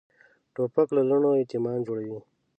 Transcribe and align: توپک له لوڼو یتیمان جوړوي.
توپک 0.53 0.87
له 0.95 1.01
لوڼو 1.09 1.31
یتیمان 1.43 1.79
جوړوي. 1.87 2.19